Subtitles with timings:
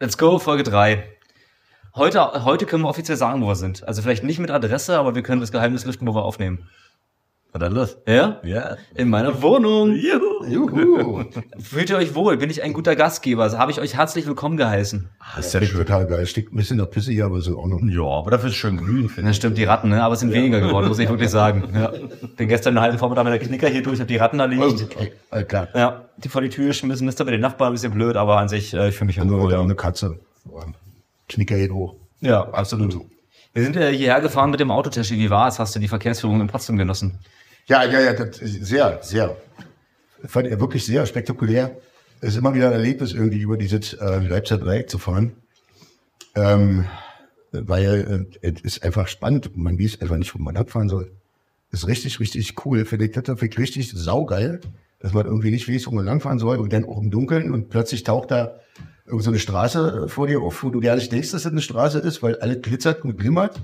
[0.00, 1.04] Let's go, Folge 3.
[1.94, 3.86] Heute, heute können wir offiziell sagen, wo wir sind.
[3.86, 6.68] Also vielleicht nicht mit Adresse, aber wir können das Geheimnis lüften, wo wir aufnehmen.
[7.56, 7.96] Na dann los.
[8.04, 8.40] Ja?
[8.42, 8.76] Ja.
[8.96, 9.94] In meiner Wohnung.
[9.94, 10.44] Juhu.
[10.44, 11.24] Juhu.
[11.60, 12.36] Fühlt ihr euch wohl?
[12.36, 13.44] Bin ich ein guter Gastgeber?
[13.44, 15.08] Also habe ich euch herzlich willkommen geheißen.
[15.36, 15.78] Das ist ja schön.
[15.78, 16.26] Total geil.
[16.26, 17.78] Steckt ein bisschen nach Pisse hier, aber so auch noch.
[17.84, 20.02] Ja, aber dafür ist es schön grün, finde Das stimmt, die Ratten, ne?
[20.02, 21.62] Aber es sind weniger geworden, muss ich wirklich sagen.
[21.74, 21.92] Ja.
[22.36, 24.62] Bin gestern einen halben Vormittag mit der Knicker hier durch, hab die Ratten da liegen.
[24.62, 25.68] Okay, all klar.
[25.74, 28.38] Ja, die vor die Tür geschmissen, ist da bei den Nachbarn ein bisschen blöd, aber
[28.38, 29.50] an sich, äh, ich fühle mich Nur wohl.
[29.50, 30.18] da eine Katze.
[31.28, 31.94] Knicker geht hoch.
[32.20, 32.98] Ja, absolut.
[33.52, 35.16] Wir sind ja hierher gefahren mit dem Autotashi.
[35.16, 35.60] Wie war es?
[35.60, 37.20] Hast du die Verkehrsführung in Potsdam genossen?
[37.66, 39.36] Ja, ja, ja, das ist sehr, sehr.
[40.24, 41.78] Fand er wirklich sehr spektakulär.
[42.20, 45.32] Es ist immer wieder ein Erlebnis, irgendwie über dieses äh, Leipziger Dreieck zu fahren.
[46.34, 46.84] Ähm,
[47.52, 49.56] weil äh, es ist einfach spannend.
[49.56, 51.12] Man weiß einfach nicht, wo man abfahren soll.
[51.70, 52.84] Ist richtig, richtig cool.
[52.84, 54.60] Finde ich das richtig saugeil,
[55.00, 57.70] dass man irgendwie nicht weiß, wo man langfahren soll und dann auch im Dunkeln und
[57.70, 58.60] plötzlich taucht da
[59.06, 61.62] irgend so eine Straße vor dir auf, wo du gar nicht denkst, dass das eine
[61.62, 63.60] Straße ist, weil alles glitzert und glimmert.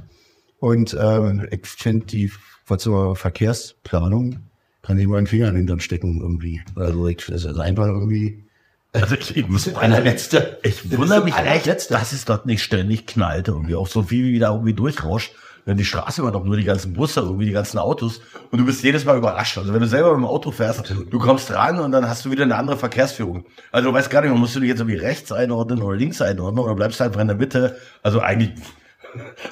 [0.59, 2.31] Und ähm, ich finde die
[2.71, 4.41] von zur Verkehrsplanung
[4.83, 6.63] kann ich mal einen Finger in den Hintern stecken irgendwie.
[6.77, 8.45] Also ich, das ist einfach irgendwie.
[8.93, 10.59] Also ich, muss- allerletzte.
[10.63, 13.75] ich wundere mich echt, dass es dort nicht ständig knallt irgendwie.
[13.75, 15.33] Auch so viel wie da irgendwie durchrauscht.
[15.67, 18.21] Wenn die Straße immer doch nur die ganzen Busse, irgendwie die ganzen Autos.
[18.51, 19.59] Und du bist jedes Mal überrascht.
[19.59, 22.31] Also wenn du selber mit dem Auto fährst, du kommst ran und dann hast du
[22.31, 23.45] wieder eine andere Verkehrsführung.
[23.71, 26.65] Also du weißt gar nicht, musst du dich jetzt irgendwie rechts einordnen oder links einordnen
[26.65, 27.77] oder bleibst einfach in der Mitte.
[28.03, 28.53] Also eigentlich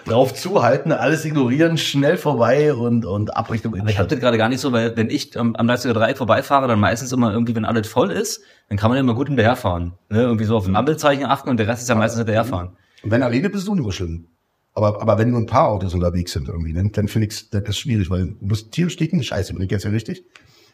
[0.04, 4.38] drauf zuhalten, alles ignorieren, schnell vorbei und, und Abrichtung in Aber ich habe das gerade
[4.38, 7.54] gar nicht so, weil wenn ich am, am Leipziger Dreieck vorbeifahre, dann meistens immer irgendwie,
[7.54, 9.94] wenn alles voll ist, dann kann man immer gut hinterherfahren.
[10.08, 10.22] Ne?
[10.22, 12.70] Irgendwie so auf ein Ampelzeichen achten und der Rest ist ja meistens hinterherfahren.
[13.02, 14.26] Und wenn alleine bist, ist nur schlimm.
[14.74, 17.62] Aber, aber wenn nur ein paar Autos unterwegs sind irgendwie, dann, dann finde ich das
[17.64, 20.24] ist schwierig, weil du musst Tiere stecken, scheiße, bin ich jetzt ja richtig.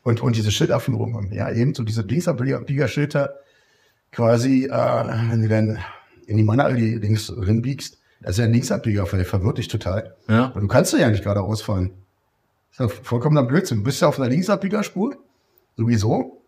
[0.03, 3.35] Und, und diese Schilderführung, ja, eben so diese Linksabbieger-Schilder
[4.13, 5.79] quasi, äh, wenn du dann
[6.27, 10.17] in die Mannallee links rinbiegst, das ist ja ein Linksabbieger, der verwirrt dich total.
[10.29, 10.47] Ja.
[10.47, 11.93] Und du kannst ja nicht geradeaus fahren.
[12.77, 13.79] Das ist ja vollkommener Blödsinn.
[13.79, 15.17] Du bist ja auf einer Linksabbiegerspur,
[15.77, 16.43] sowieso.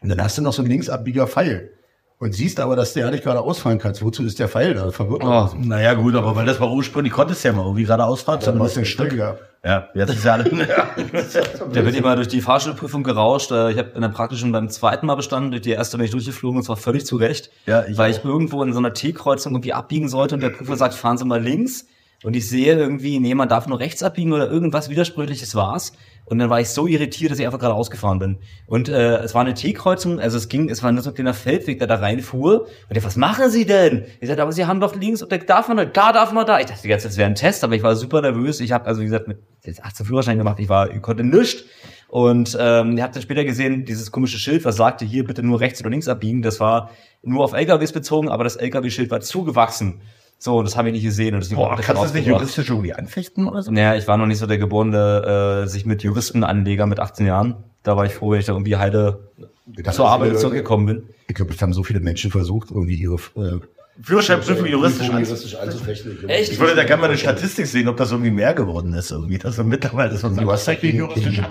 [0.00, 1.72] Und dann hast du noch so einen Linksabbieger-Pfeil.
[2.20, 4.02] Und siehst aber, dass du ja nicht geradeaus fahren kannst.
[4.02, 4.90] Wozu ist der Pfeil da?
[4.90, 8.22] Verwirrt Oh, Naja, gut, aber weil das war ursprünglich, konntest du ja mal irgendwie geradeaus
[8.22, 8.40] fahren.
[8.44, 9.38] Dann Dann ist der Stückiger.
[9.64, 10.48] Ja, jetzt ist ja alles.
[11.74, 13.50] Der wird immer durch die Fahrschulprüfung gerauscht.
[13.50, 16.12] Äh, Ich habe in der praktischen beim zweiten Mal bestanden, durch die erste bin ich
[16.12, 17.50] durchgeflogen und zwar völlig zu Recht.
[17.66, 18.16] Ja, ich weil auch.
[18.18, 21.24] ich irgendwo in so einer T-Kreuzung irgendwie abbiegen sollte und der Prüfer sagt, fahren Sie
[21.24, 21.86] mal links.
[22.24, 25.92] Und ich sehe irgendwie, nee, man darf nur rechts abbiegen oder irgendwas Widersprüchliches war's.
[26.28, 28.38] Und dann war ich so irritiert, dass ich einfach gerade ausgefahren bin.
[28.66, 31.32] Und äh, es war eine T-Kreuzung, also es ging, es war nur so ein kleiner
[31.32, 32.66] Feldweg, der da reinfuhr.
[32.88, 34.04] Und ich, was machen Sie denn?
[34.20, 36.46] Ich sagte, aber Sie haben doch links und da darf man da, da darf man
[36.46, 36.60] da.
[36.60, 38.60] Ich dachte jetzt, das wäre ein Test, aber ich war super nervös.
[38.60, 41.64] Ich habe also wie gesagt mit jetzt 18 Führerschein gemacht, ich war, ich konnte nichts.
[42.08, 45.60] Und ähm, ihr habt dann später gesehen, dieses komische Schild, was sagte, hier bitte nur
[45.60, 46.90] rechts oder links abbiegen, das war
[47.22, 50.00] nur auf LKWs bezogen, aber das LKW-Schild war zugewachsen.
[50.40, 51.34] So, das habe ich nicht gesehen.
[51.34, 53.72] Und deswegen Boah, kannst du das nicht juristisch irgendwie anfechten oder so?
[53.72, 57.56] Naja, ich war noch nicht so der geborene, äh, sich mit Juristenanleger mit 18 Jahren.
[57.82, 59.30] Da war ich froh, wenn ich da irgendwie heide
[59.66, 61.02] Das zur Arbeit viele- zurückgekommen bin.
[61.28, 63.58] Ich glaube, es haben so viele Menschen versucht, irgendwie ihre äh,
[64.00, 65.24] Führerscheinprüfung juristisch an.
[65.24, 66.28] juristisch anzufechten.
[66.28, 66.52] Echt?
[66.52, 69.38] Ich würde da gerne mal eine Statistik sehen, ob das irgendwie mehr geworden ist irgendwie.
[69.38, 71.42] Das ist mittlerweile ist man Du hast gegen, juristisch.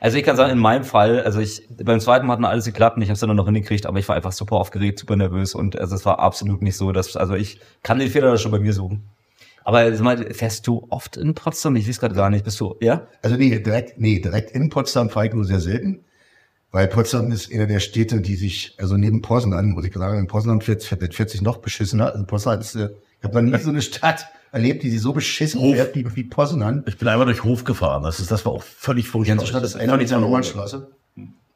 [0.00, 2.96] Also ich kann sagen, in meinem Fall, also ich beim zweiten Mal hat alles geklappt
[2.96, 5.54] und ich habe es dann noch hingekriegt, aber ich war einfach super aufgeregt, super nervös
[5.54, 8.58] und also es war absolut nicht so, dass also ich kann den Fehler schon bei
[8.58, 9.08] mir suchen.
[9.64, 11.74] Aber sag mal, fährst du oft in Potsdam?
[11.74, 12.44] Ich weiß gerade gar nicht.
[12.44, 13.08] Bist du, ja?
[13.22, 16.04] Also nee, direkt, nee, direkt in Potsdam fahre ich nur sehr selten,
[16.70, 20.28] weil Potsdam ist eine der Städte, die sich, also neben Poznan, muss ich sagen, in
[20.28, 22.12] Poznan fährt, fährt, fährt sich noch beschissener.
[22.12, 25.12] Also Poznan ist, äh, ich habe noch nie so eine Stadt erlebt, die sich so
[25.12, 25.74] beschissen Hof.
[25.74, 26.82] fährt wie, wie Poznan.
[26.86, 28.02] Ich bin einmal durch Hof gefahren.
[28.02, 29.36] Das ist, das war auch völlig Die furchtbar.
[29.36, 30.88] ganze Stadt ist Einer die Normannstraße.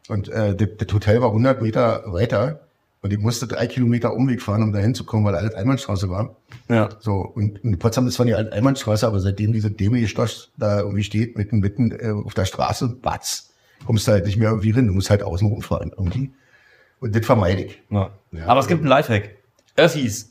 [0.09, 2.60] Und äh, das, das Hotel war 100 Meter weiter
[3.03, 6.37] und ich musste drei Kilometer Umweg fahren, um da hinzukommen, weil alles Einbahnstraße war.
[6.69, 6.91] Ja.
[7.00, 10.81] So, und in Potsdam ist zwar die alte Einbahnstraße, aber seitdem diese dämliche Stosch da
[10.81, 13.50] irgendwie steht, mitten, mitten äh, auf der Straße, batz,
[13.87, 14.87] kommst du halt nicht mehr irgendwie hin.
[14.89, 16.33] Du musst halt außen rumfahren irgendwie.
[17.00, 17.83] Und das vermeide ich.
[17.91, 18.10] ja.
[18.33, 18.47] Ja.
[18.47, 19.31] Aber es gibt einen Lifehack.
[19.77, 20.29] Öffis.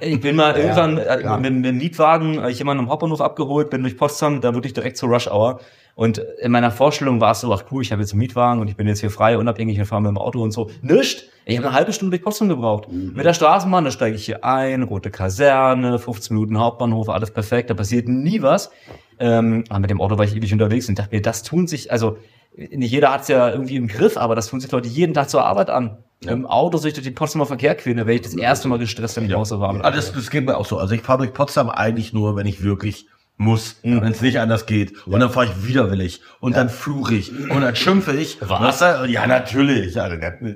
[0.00, 1.38] Ich bin mal irgendwann äh, klar.
[1.38, 4.72] mit, mit dem Mietwagen, äh, ich jemanden am Hauptbahnhof abgeholt, bin durch Potsdam, da wirklich
[4.72, 5.60] direkt zur Rush Hour.
[5.94, 8.68] Und in meiner Vorstellung war es so, ach cool, ich habe jetzt einen Mietwagen und
[8.68, 10.70] ich bin jetzt hier frei, unabhängig, ich fahre mit dem Auto und so.
[10.80, 11.24] Nischt!
[11.44, 12.86] Ich habe eine halbe Stunde durch Potsdam gebraucht.
[12.90, 17.68] Mit der Straßenbahn, da steige ich hier ein, rote Kaserne, 15 Minuten Hauptbahnhof, alles perfekt,
[17.68, 18.70] da passiert nie was.
[19.18, 21.90] Ähm, aber mit dem Auto war ich ewig unterwegs und dachte mir, das tun sich,
[21.90, 22.16] also
[22.56, 25.30] nicht jeder hat es ja irgendwie im Griff, aber das tun sich Leute jeden Tag
[25.30, 25.98] zur Arbeit an.
[26.20, 29.16] Im Auto sich durch den Potsdamer Verkehr quälen, da wäre ich das erste Mal gestresst,
[29.16, 29.84] wenn ich raus war.
[29.84, 30.78] Ah, das, das geht mir auch so.
[30.78, 33.06] Also ich fahre durch Potsdam eigentlich nur, wenn ich wirklich
[33.38, 35.06] muss, wenn es nicht anders geht.
[35.06, 38.38] Und dann fahre ich widerwillig und dann fluche ich und dann schimpfe ich.
[38.40, 38.80] Was?
[38.80, 39.94] Ja, natürlich.
[39.94, 40.08] Ja,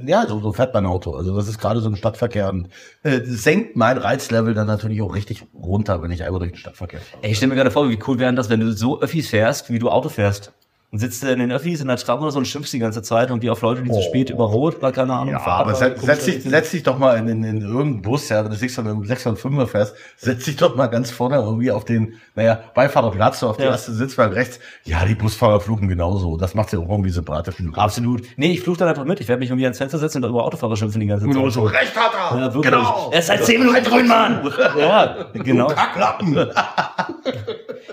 [0.07, 1.13] ja so, so fährt mein Auto.
[1.15, 2.69] Also das ist gerade so im Stadtverkehr und
[3.03, 7.01] äh, senkt mein Reizlevel dann natürlich auch richtig runter, wenn ich einmal durch den Stadtverkehr
[7.01, 7.25] fahre.
[7.25, 9.71] Ey, ich stell mir gerade vor, wie cool wäre das, wenn du so Öffis fährst,
[9.71, 10.53] wie du Auto fährst.
[10.93, 13.33] Und sitzt in den Öffis in der Straße oder so und schimpfst die ganze Zeit
[13.33, 16.01] und wie auf Leute, die zu spät über Rot, oder keine Ahnung, Ja, aber setz,
[16.01, 19.11] setz, dich, setz dich doch mal in, in, in irgendeinen Bus, ja, wenn du 605
[19.11, 23.59] 605er fährst, setz dich doch mal ganz vorne irgendwie auf den, naja, Beifahrerplatz, so auf
[23.59, 23.67] Ja.
[23.67, 24.61] erste Sitzbank rechts.
[24.85, 26.37] Ja, die Busfahrer fluchen genauso.
[26.37, 27.57] Das macht ja auch irgendwie sympathisch.
[27.75, 28.23] Absolut.
[28.37, 29.21] Nee, ich fluch dann einfach mit.
[29.21, 31.35] Ich werde mich irgendwie ans Fenster setzen und über Autofahrer schimpfen die ganze Zeit.
[31.35, 31.65] Genau so.
[31.65, 32.39] Recht hat er!
[32.39, 32.73] Ja, wirklich.
[32.73, 33.09] Genau.
[33.13, 34.41] Er ist seit 10 Minuten grün, Mann!
[34.79, 35.67] Ja, genau.
[35.67, 36.49] Kacklappen!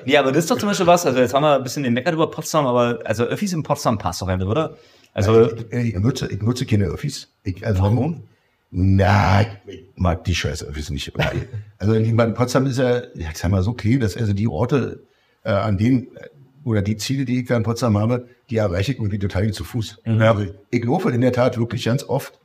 [0.06, 1.94] Nee, aber das ist doch zum Beispiel was, also jetzt haben wir ein bisschen den
[1.94, 4.78] Meckert über Potsdam, aber also Öffis in Potsdam passt doch einfach, oder?
[5.14, 7.30] Also, Ich, ich, nutze, ich nutze keine Öffis.
[7.44, 8.24] Ich, also, Warum?
[8.72, 11.12] Na, ich, ich mag die scheiß Öffis nicht.
[11.78, 15.04] also ich meine, Potsdam ist ja, ich sag mal so clean, dass also die Orte,
[15.44, 16.30] äh, an denen, äh,
[16.64, 19.64] oder die Ziele, die ich da in Potsdam habe, die erreiche ich irgendwie total zu
[19.64, 20.02] Fuß.
[20.06, 22.40] Also ich laufe in der Tat wirklich ganz oft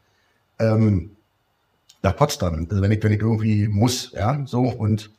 [0.58, 1.12] ähm,
[2.02, 2.67] nach Potsdam.
[2.69, 5.11] Also wenn ich, wenn ich irgendwie muss, ja, so und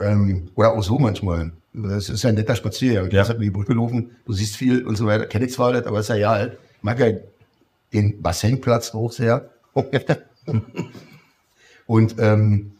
[0.00, 1.52] ähm, oder auch so manchmal.
[1.72, 3.10] Das ist ja ein netter Spaziergang.
[3.10, 3.20] Ja.
[3.20, 5.26] hast halt über die Brücke laufen, du siehst viel und so weiter.
[5.26, 6.46] Kenn ich zwar nicht, aber ist ja ja.
[6.46, 6.52] Ich
[6.82, 7.12] mag ja
[7.92, 9.50] den Bassenplatz auch sehr.
[11.86, 12.72] Und ähm,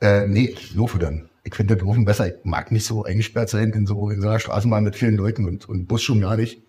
[0.00, 1.28] äh, nee, ich laufe dann.
[1.44, 2.28] Ich finde das Laufen besser.
[2.28, 5.46] Ich mag nicht so eingesperrt sein in so, in so einer Straßenbahn mit vielen Leuten
[5.46, 6.60] und, und Bus schon gar nicht.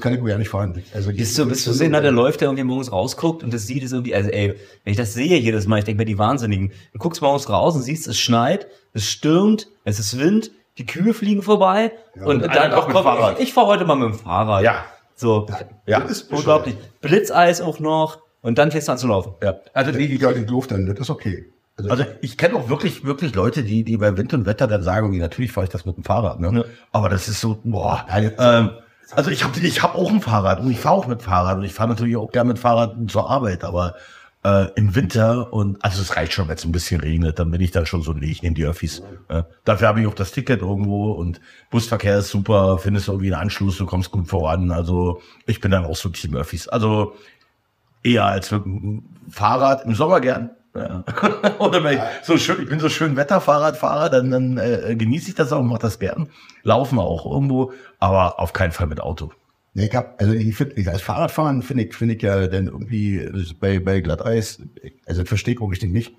[0.00, 0.82] Kann ich wohl ja nicht fahren.
[0.94, 3.82] Also bist du, bist du sehen, der läuft, der irgendwie morgens rausguckt und das sieht
[3.82, 4.54] es irgendwie, also ey,
[4.84, 6.72] wenn ich das sehe jedes Mal, ich denke mir, die Wahnsinnigen.
[6.92, 11.12] Du guckst morgens raus und siehst, es schneit, es stürmt, es ist Wind, die Kühe
[11.14, 13.38] fliegen vorbei und einer dann auch mit komm, Fahrrad.
[13.38, 14.62] ich, ich fahre heute mal mit dem Fahrrad.
[14.62, 14.84] Ja.
[15.14, 15.46] So.
[15.86, 16.00] Ja.
[16.00, 16.76] Das ist Unglaublich.
[17.00, 19.34] Blitzeis auch noch und dann fängst du an zu laufen.
[19.42, 19.56] Ja.
[19.74, 21.46] Also die, ja, ich laufe dann, das ist okay.
[21.76, 24.82] Also, Also ich kenne auch wirklich, wirklich Leute, die, die bei Wind und Wetter dann
[24.82, 26.50] sagen, okay, natürlich fahre ich das mit dem Fahrrad, ne?
[26.58, 26.64] Ja.
[26.92, 28.06] Aber das ist so, boah.
[28.14, 28.70] Ähm,
[29.12, 31.64] also ich habe ich hab auch ein Fahrrad und ich fahre auch mit Fahrrad und
[31.64, 33.94] ich fahre natürlich auch gerne mit Fahrrad zur Arbeit, aber
[34.44, 37.60] äh, im Winter und also es reicht schon, wenn es ein bisschen regnet, dann bin
[37.60, 39.02] ich da schon so, nee, ich nehme die Öffis.
[39.28, 39.46] Ja.
[39.64, 43.76] Dafür habe ich auch das Ticket irgendwo und Busverkehr ist super, findest irgendwie einen Anschluss,
[43.78, 44.70] du kommst gut voran.
[44.70, 46.68] Also ich bin dann auch so Team Öffis.
[46.68, 47.14] Also
[48.04, 50.50] eher als mit dem Fahrrad im Sommer gern.
[50.76, 51.04] Ja.
[51.58, 55.34] Oder wenn ich so schön, ich bin so schön Wetterfahrradfahrer, dann, dann äh, genieße ich
[55.34, 56.28] das auch, mache das gern.
[56.62, 59.30] Laufen auch irgendwo, aber auf keinen Fall mit Auto.
[59.74, 63.28] Ich hab, also ich finde, als Fahrradfahren finde ich, finde ich ja dann irgendwie
[63.60, 64.60] bei, bei Glatteis,
[65.04, 66.14] also verstehe ich auch richtig nicht.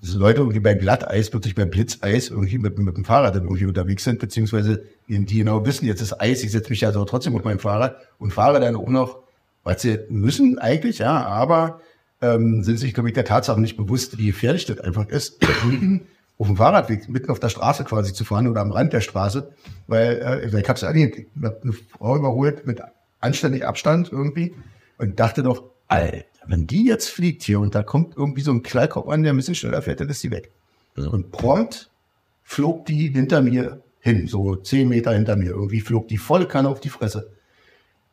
[0.00, 3.66] Dass Leute irgendwie bei Glatteis, plötzlich bei Blitzeis irgendwie mit, mit dem Fahrrad dann irgendwie
[3.66, 7.34] unterwegs sind, beziehungsweise die die genau wissen, jetzt ist Eis, ich setze mich also trotzdem
[7.34, 9.18] auf mein Fahrrad und fahre dann auch noch,
[9.64, 11.80] was sie müssen eigentlich, ja, aber
[12.22, 15.38] ähm, sind sich, glaube ich, der Tatsache nicht bewusst, wie gefährlich das einfach ist,
[16.38, 19.52] auf dem Fahrradweg mitten auf der Straße quasi zu fahren oder am Rand der Straße,
[19.86, 22.80] weil äh, ich habe es erlebt, eine Frau überholt mit
[23.20, 24.54] anständig Abstand irgendwie
[24.98, 28.62] und dachte doch, Alter, wenn die jetzt fliegt hier und da kommt irgendwie so ein
[28.62, 30.50] Knallkopf an, der ein bisschen schneller fährt, dann ist die weg.
[30.96, 31.90] Und prompt
[32.42, 35.50] flog die hinter mir hin, so zehn Meter hinter mir.
[35.50, 37.30] Irgendwie flog die volle Kanne auf die Fresse.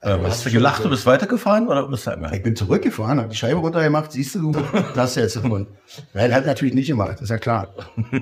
[0.02, 2.34] Äh, hast du gelacht, du bist weitergefahren oder bist du einmal?
[2.34, 4.64] Ich bin zurückgefahren, habe die Scheibe runtergemacht, siehst du, du
[4.96, 5.68] das jetzt davon.
[6.14, 7.68] Nein, hat natürlich nicht gemacht, ist ja klar.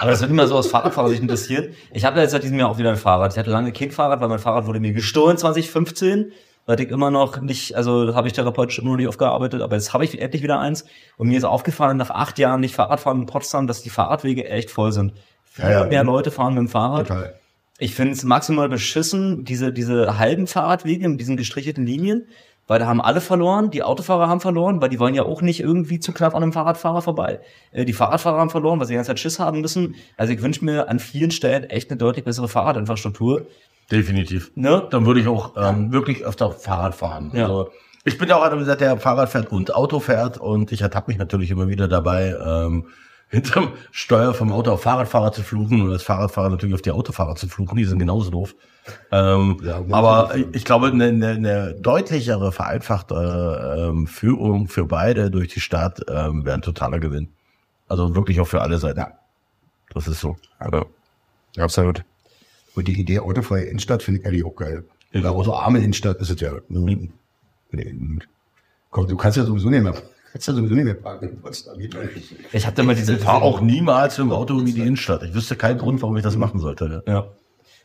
[0.00, 1.68] Aber das mich mal so aus Fahrradfahrersicht interessieren.
[1.92, 3.32] Ich habe ja jetzt seit diesem Jahr auch wieder ein Fahrrad.
[3.32, 6.32] Ich hatte lange kein Fahrrad, weil mein Fahrrad wurde mir gestohlen 2015.
[6.66, 9.76] Weil ich immer noch nicht, also da habe ich therapeutisch immer noch nicht aufgearbeitet, aber
[9.76, 10.86] jetzt habe ich endlich wieder eins.
[11.18, 14.70] Und mir ist aufgefallen, nach acht Jahren nicht Fahrradfahren in Potsdam, dass die Fahrradwege echt
[14.70, 15.12] voll sind.
[15.44, 15.84] Viel Ja, ja.
[15.84, 17.08] mehr Leute fahren mit dem Fahrrad.
[17.08, 17.34] Total.
[17.78, 22.28] Ich finde es maximal beschissen, diese, diese halben Fahrradwege mit diesen gestrichelten Linien,
[22.66, 25.60] weil da haben alle verloren, die Autofahrer haben verloren, weil die wollen ja auch nicht
[25.60, 27.40] irgendwie zu knapp an einem Fahrradfahrer vorbei.
[27.72, 29.96] Äh, Die Fahrradfahrer haben verloren, weil sie die ganze Zeit Schiss haben müssen.
[30.16, 33.46] Also ich wünsche mir an vielen Stellen echt eine deutlich bessere Fahrradinfrastruktur.
[33.90, 34.50] Definitiv.
[34.54, 34.86] Ne?
[34.90, 37.32] Dann würde ich auch ähm, wirklich öfter Fahrrad fahren.
[37.34, 37.42] Ja.
[37.42, 37.70] Also,
[38.06, 41.18] ich bin ja auch einer, der Fahrrad fährt und Auto fährt und ich ertappe mich
[41.18, 42.86] natürlich immer wieder dabei, ähm,
[43.28, 47.34] hinterm Steuer vom Auto auf Fahrradfahrer zu fluchen und als Fahrradfahrer natürlich auf die Autofahrer
[47.36, 47.76] zu fluchen.
[47.76, 48.54] Die sind genauso doof.
[49.10, 55.48] Ähm, Ja, aber ich glaube, eine, eine, eine deutlichere, vereinfachte ähm, Führung für beide durch
[55.48, 57.28] die Stadt ähm, wäre ein totaler Gewinn.
[57.88, 59.00] Also wirklich auch für alle Seiten.
[59.00, 59.12] Ja.
[59.92, 60.36] Das ist so.
[60.58, 60.86] Aber,
[61.56, 62.04] absolut.
[62.74, 64.84] Und die Idee autofreie Innenstadt finde ich eigentlich auch geil.
[65.14, 66.52] Oder auch so arme Innenstadt ist es ja.
[66.68, 67.10] Nee.
[68.90, 69.94] Komm, du kannst ja sowieso nicht mehr,
[70.34, 71.78] kannst ja sowieso nicht mehr parken in Potsdam.
[71.78, 75.22] Ich da mal diese Ich fahre auch niemals im Auto in die Innenstadt.
[75.22, 77.04] Ich wüsste keinen Grund, warum ich das machen sollte.
[77.06, 77.28] Ja.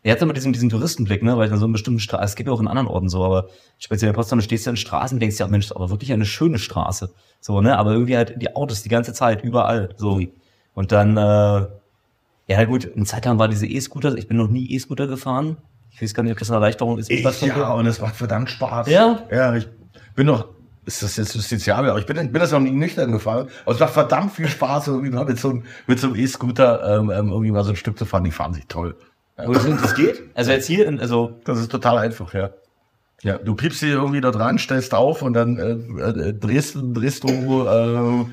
[0.02, 2.36] Er hat immer diesen, diesen Touristenblick, ne, weil ich dann so einen bestimmten Straße, es
[2.36, 4.78] gibt ja auch in anderen Orten so, aber speziell in Potsdam, du stehst ja in
[4.78, 7.12] Straßen und denkst ja, Mensch, ist aber wirklich eine schöne Straße.
[7.40, 10.20] So, ne, aber irgendwie halt die Autos die ganze Zeit, überall, so.
[10.74, 11.68] Und dann, äh,
[12.48, 15.58] Ja gut, eine Zeit lang war diese E-Scooter, ich bin noch nie E-Scooter gefahren.
[15.92, 17.12] Ich weiß gar nicht, ob das eine Erleichterung ist.
[17.12, 18.88] Ich, ja, und es macht verdammt Spaß.
[18.90, 19.28] Ja?
[19.30, 19.68] Ja, ich
[20.16, 20.48] bin noch,
[20.90, 23.48] ist das jetzt justiziabel, aber ich bin, bin das noch nie nüchtern gefahren.
[23.64, 26.98] Aber es macht verdammt viel Spaß, irgendwie mal mit so einem, mit so einem E-Scooter,
[26.98, 28.24] ähm, ähm, irgendwie mal so ein Stück zu fahren.
[28.24, 28.96] Die fahren sich toll.
[29.38, 30.24] Wo das, das geht?
[30.34, 32.50] Also jetzt hier, in, also Das ist total einfach, ja.
[33.22, 37.24] Ja, du piepst hier irgendwie da dran, stellst auf und dann äh, äh, drehst, drehst
[37.24, 38.26] du äh,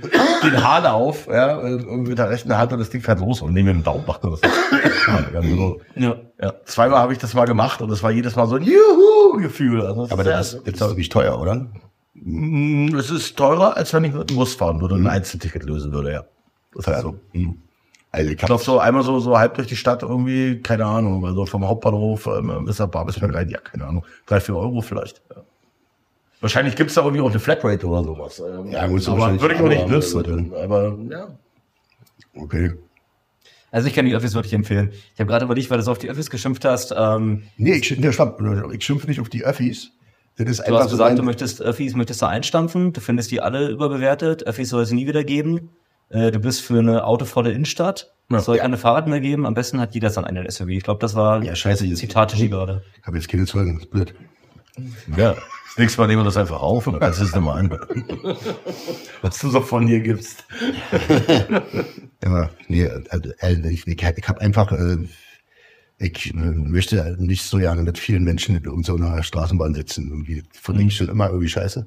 [0.44, 3.42] den Hahn auf, ja, äh, irgendwie mit der rechten Hand und das Ding fährt los
[3.42, 4.40] und neben dem Daumen macht er das.
[5.32, 5.80] Ja, so.
[5.96, 6.54] ja.
[6.64, 9.82] zweimal habe ich das mal gemacht und es war jedes Mal so ein Juhu-Gefühl.
[9.82, 11.66] Also das Aber ist das ist auch nicht teuer, oder?
[12.22, 15.64] Mm, Es ist teurer, als wenn ich mit dem Bus fahren würde und ein Einzelticket
[15.64, 16.24] lösen würde, ja.
[16.74, 17.18] Das heißt so.
[17.32, 17.58] hm.
[18.12, 21.44] Also ich glaube so einmal so, so halb durch die Stadt irgendwie, keine Ahnung, also
[21.44, 25.20] vom Hauptbahnhof ähm, bis nach Babelsberg rein, ja, keine Ahnung, drei, vier Euro vielleicht.
[25.34, 25.42] Ja.
[26.40, 28.40] Wahrscheinlich gibt's da irgendwie auch eine Flatrate oder sowas.
[28.40, 30.52] Ähm, Ja, muss aber wahrscheinlich würde ich auch nicht nutzen.
[30.54, 31.28] Aber ja.
[32.34, 32.72] Okay.
[33.70, 34.92] Also ich kann die Öffis wirklich empfehlen.
[35.14, 36.94] Ich habe gerade über dich, weil du so auf die Öffis geschimpft hast.
[36.96, 39.90] Ähm, Nee, ich, ich schimpfe nicht auf die Öffis.
[40.38, 42.92] Das ist du einfach hast gesagt, so du ein- möchtest Öffis möchtest du einstampfen.
[42.92, 44.46] Du findest die alle überbewertet.
[44.46, 45.70] Öffis soll es nie wieder geben.
[46.10, 48.12] Äh, du bist für eine autovolle Innenstadt.
[48.30, 48.38] Ja.
[48.38, 49.46] Es soll keine Fahrrad mehr geben.
[49.46, 50.68] Am besten hat jeder dann einen SUV.
[50.68, 52.82] Ich glaube, das war Ja, scheiße, jetzt- Zitate die gerade.
[53.00, 54.14] Ich habe jetzt keine Zeugen, das ist blöd.
[55.16, 55.32] Ja.
[55.34, 57.70] Das nächste Mal nehmen wir das einfach auf und dann kannst du es nochmal an.
[59.22, 60.44] Was du so von dir gibst.
[62.24, 64.96] Ja, nee, also, äh, ich, ich, ich habe einfach, äh,
[65.98, 70.08] ich äh, möchte nicht so gerne mit vielen Menschen in so einer Straßenbahn sitzen.
[70.08, 71.86] Irgendwie finde ich schon immer irgendwie scheiße.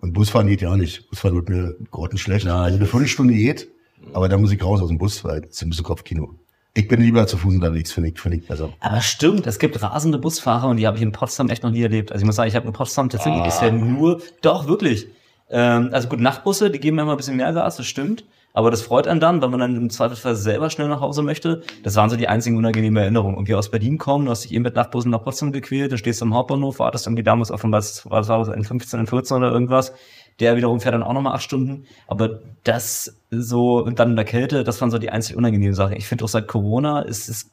[0.00, 1.08] Und Busfahren geht ja nicht.
[1.10, 2.46] Busfahren wird mir grottenschlecht.
[2.46, 3.68] Ja, also eine Viertelstunde geht,
[4.14, 6.34] aber da muss ich raus aus dem Bus, weil das ist ein bisschen Kopfkino.
[6.72, 8.72] Ich bin lieber zu Fuß unterwegs, finde ich, finde ich besser.
[8.78, 11.82] Aber stimmt, es gibt rasende Busfahrer und die habe ich in Potsdam echt noch nie
[11.82, 12.12] erlebt.
[12.12, 15.08] Also ich muss sagen, ich habe in Potsdam tatsächlich bisher nur, doch wirklich.
[15.50, 18.24] Ähm, also gut, Nachtbusse, die geben mir immer ein bisschen mehr Gas, das stimmt.
[18.52, 21.62] Aber das freut einen dann, weil man dann im Zweifelsfall selber schnell nach Hause möchte.
[21.84, 23.36] Das waren so die einzigen unangenehmen Erinnerungen.
[23.36, 25.98] Und wir aus Berlin kommen, du hast dich eben mit Nachtbussen nach Potsdam gequält, dann
[25.98, 29.06] stehst du am Hauptbahnhof, wartest irgendwie damals auf was, was war das, in 15, in
[29.06, 29.92] 14 oder irgendwas.
[30.40, 31.84] Der wiederum fährt dann auch nochmal acht Stunden.
[32.08, 35.96] Aber das so, und dann in der Kälte, das waren so die einzig unangenehmen Sachen.
[35.96, 37.50] Ich finde auch seit Corona ist es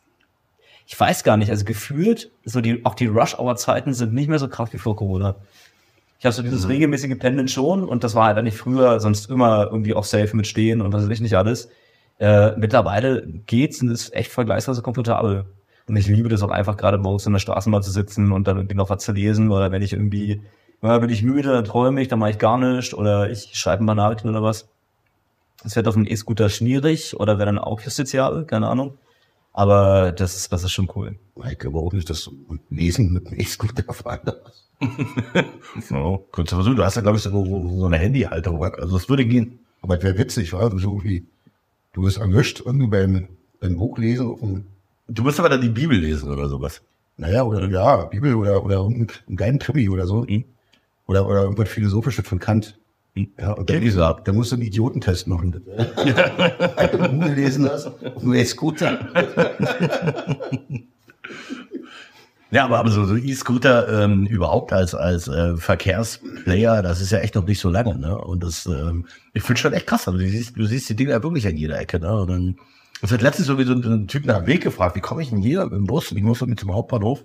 [0.89, 4.47] ich weiß gar nicht, also gefühlt, so die, auch die Rush-Hour-Zeiten sind nicht mehr so
[4.47, 5.35] krass wie vor Corona.
[6.19, 9.65] Ich habe so dieses regelmäßige Pendeln schon und das war halt nicht früher, sonst immer
[9.65, 11.69] irgendwie auch safe mit stehen und was weiß ich nicht alles.
[12.19, 15.45] Äh, mittlerweile geht's und ist echt vergleichsweise komfortabel.
[15.87, 18.57] Und ich liebe das auch einfach gerade morgens in der Straßenbahn zu sitzen und dann
[18.57, 20.41] irgendwie noch was zu lesen oder wenn ich irgendwie,
[20.81, 23.83] ja, bin ich müde, dann träume ich, dann mache ich gar nichts oder ich schreibe
[23.83, 24.67] mal Nachrichten oder was.
[25.63, 28.97] Das wird auf dem E-Scooter schwierig oder wäre dann auch justiziabel, keine Ahnung.
[29.53, 31.17] Aber das ist, das ist schon cool.
[31.35, 34.33] Auch nicht, dass du Lesen mit einem E-Scooter fahren
[35.89, 36.75] Ja, könntest du versuchen.
[36.75, 37.31] Du hast ja, glaube ich, so,
[37.79, 38.63] so eine Handyhalterung.
[38.63, 39.59] Also das würde gehen.
[39.81, 41.25] Aber es wäre witzig, war so irgendwie,
[41.93, 43.27] du wirst erwischt irgendwie beim,
[43.59, 44.65] beim Buchlesen auf dem,
[45.07, 46.81] Du musst aber dann die Bibel lesen oder sowas.
[47.15, 50.25] naja, oder ja, Bibel oder, oder irgendein geilen Krimi oder so.
[51.07, 52.77] Oder, oder irgendwas Philosophisches von Kant.
[53.39, 54.13] Ja, und dann, Elisa.
[54.25, 55.51] dann musst du einen Idiotentest machen.
[55.63, 57.89] Buch lesen hast,
[58.21, 58.99] nur E-Scooter.
[62.51, 67.19] Ja, aber, aber so, so E-Scooter ähm, überhaupt als als äh, Verkehrsplayer, das ist ja
[67.19, 68.17] echt noch nicht so lange, ne?
[68.17, 70.07] Und das, ähm, ich finde schon echt krass.
[70.07, 72.13] Also du siehst, du siehst die Dinger wirklich an jeder Ecke, ne?
[72.21, 72.55] Und dann
[73.01, 75.21] es wird letztens so wie so ein, ein Typ nach dem Weg gefragt, wie komme
[75.21, 76.11] ich denn hier im Bus?
[76.11, 77.23] Und ich muss mit zum Hauptbahnhof.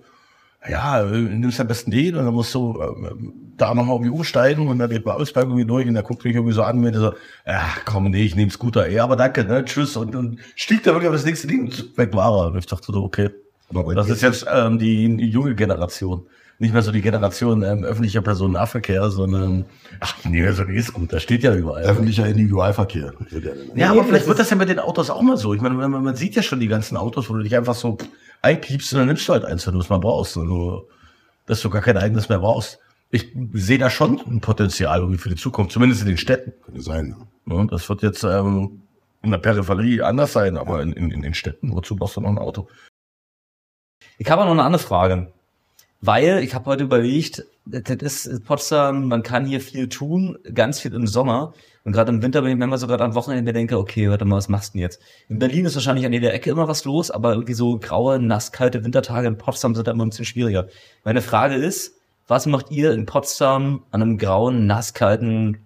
[0.69, 4.67] Ja, äh, nimmst am besten den und dann musst du ähm, da nochmal irgendwie umsteigen
[4.67, 7.13] und dann geht Babelsberg irgendwie durch und der guckt mich irgendwie so an mit so,
[7.43, 10.91] ach komm, nee, ich nehme Scooter, eh, aber danke, ne, tschüss und, und stieg da
[10.91, 12.47] wirklich auf das nächste Ding und weg war er.
[12.47, 13.29] Und ich dachte so, okay.
[13.69, 16.25] Aber Das ist jetzt ähm, die, die junge Generation.
[16.59, 19.65] Nicht mehr so die Generation ähm, öffentlicher Personennahverkehr, sondern
[19.99, 21.83] ach nee, so die ist gut, das steht ja überall.
[21.83, 23.13] öffentlicher Individualverkehr.
[23.75, 25.53] Ja, aber vielleicht wird das ja mit den Autos auch mal so.
[25.53, 27.97] Ich meine, man, man sieht ja schon die ganzen Autos, wo du dich einfach so
[28.43, 30.37] einpiepst und dann nimmst du halt eins, wenn du es mal brauchst.
[30.37, 30.87] Also,
[31.47, 32.79] dass du gar kein eigenes mehr brauchst.
[33.09, 36.53] Ich sehe da schon ein Potenzial irgendwie für die Zukunft, zumindest in den Städten.
[36.63, 37.15] Könnte sein.
[37.45, 37.67] Ne?
[37.69, 38.81] Das wird jetzt ähm,
[39.21, 42.29] in der Peripherie anders sein, aber in, in, in den Städten, wozu brauchst du noch
[42.29, 42.67] ein Auto?
[44.17, 45.31] Ich habe noch eine andere Frage.
[46.05, 50.93] Weil ich habe heute überlegt, das ist Potsdam, man kann hier viel tun, ganz viel
[50.93, 51.53] im Sommer.
[51.85, 54.35] Und gerade im Winter bin ich manchmal so gerade am Wochenende denke, okay, warte mal,
[54.35, 55.01] was machst du denn jetzt?
[55.29, 58.83] In Berlin ist wahrscheinlich an jeder Ecke immer was los, aber irgendwie so graue, nasskalte
[58.83, 60.67] Wintertage in Potsdam sind da immer ein bisschen schwieriger.
[61.05, 61.95] Meine Frage ist,
[62.27, 65.59] was macht ihr in Potsdam an einem grauen, nasskalten,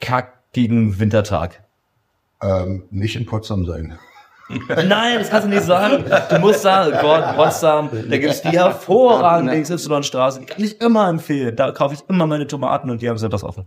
[0.00, 1.62] kackigen Wintertag?
[2.42, 3.98] Ähm, nicht in Potsdam sein.
[4.68, 6.04] Nein, das kannst du nicht sagen.
[6.30, 11.54] Du musst sagen, Gott, Potsdam, da gibt's die hervorragende XY-Straße, die kann ich immer empfehlen.
[11.56, 13.64] Da kaufe ich immer meine Tomaten und die haben sie das offen.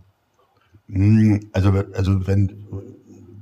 [0.88, 2.52] Hm, Also, also wenn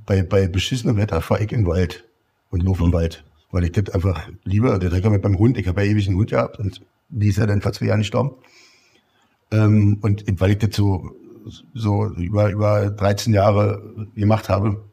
[0.05, 2.03] bei, bei beschissenem Wetter fahre ich in den Wald.
[2.49, 3.23] und laufe im Wald.
[3.51, 4.77] Weil ich das einfach liebe.
[4.79, 7.37] Der Trecker mit beim Hund, ich habe ja ewig einen Hund gehabt und die ist
[7.37, 8.31] ja dann vor zwei Jahren gestorben.
[9.51, 11.11] Ähm, und weil ich das so,
[11.73, 13.81] so über, über 13 Jahre
[14.15, 14.83] gemacht habe,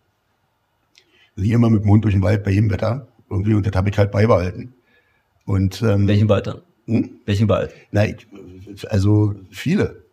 [1.40, 3.90] also immer mit dem Hund durch den Wald bei jedem Wetter irgendwie und das habe
[3.90, 4.74] ich halt beibehalten.
[5.44, 6.62] Und ähm, Welchen Wald dann?
[6.86, 7.10] Hm?
[7.26, 7.72] Welchen Wald?
[7.92, 10.04] ich, also viele.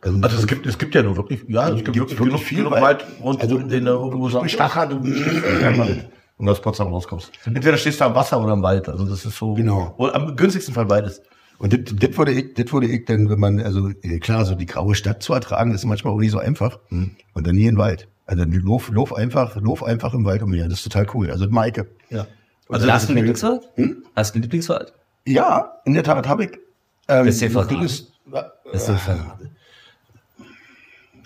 [0.00, 2.48] Also, Also es gibt, es gibt ja nur wirklich, ja, es gibt, Gibt wirklich, wirklich
[2.48, 3.04] genug, viel Wald.
[3.22, 5.06] Rund, Also, den du irgendwo so Stachert und
[6.38, 7.32] und aus Potsdam rauskommst.
[7.46, 7.56] Mhm.
[7.56, 8.88] Entweder stehst du am Wasser oder am Wald.
[8.88, 9.54] Also das ist so.
[9.54, 9.94] Genau.
[9.96, 11.22] Oder am günstigsten Fall beides.
[11.58, 14.66] Und das, würde ich, das würde ich denn, wenn man, also äh, klar, so die
[14.66, 16.78] graue Stadt zu ertragen, ist manchmal auch nicht so einfach.
[16.88, 17.12] Hm.
[17.32, 18.08] Und dann nie in den Wald.
[18.26, 20.64] Also lauf, lauf einfach, lauf einfach im Wald umher.
[20.64, 21.30] Das ist total cool.
[21.30, 21.86] Also Maike.
[22.10, 22.26] Ja.
[22.68, 23.62] Also hast du einen Lieblingswald?
[24.16, 24.92] Hast du einen Lieblingswald?
[25.24, 26.50] Ja, in der Tat habe ich.
[27.08, 27.46] Ähm, Das ist ja
[27.82, 28.12] ist,
[28.72, 29.50] Das ist verraten.